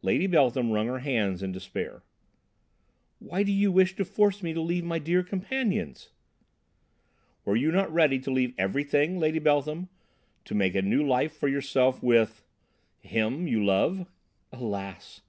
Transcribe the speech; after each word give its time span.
Lady 0.00 0.28
Beltham 0.28 0.70
wrung 0.70 0.86
her 0.86 1.00
hands 1.00 1.42
in 1.42 1.50
despair. 1.50 2.04
"Why 3.18 3.42
do 3.42 3.50
you 3.50 3.72
wish 3.72 3.96
to 3.96 4.04
force 4.04 4.40
me 4.40 4.52
to 4.52 4.60
leave 4.60 4.84
my 4.84 5.00
dear 5.00 5.24
companions?" 5.24 6.10
"Were 7.44 7.56
you 7.56 7.72
not 7.72 7.92
ready 7.92 8.20
to 8.20 8.30
leave 8.30 8.54
everything, 8.58 9.18
Lady 9.18 9.40
Beltham, 9.40 9.88
to 10.44 10.54
make 10.54 10.76
a 10.76 10.82
new 10.82 11.04
life 11.04 11.36
for 11.36 11.48
yourself 11.48 12.00
with 12.00 12.44
him 13.00 13.48
you 13.48 13.64
love?" 13.64 14.06
"Alas!" 14.52 15.22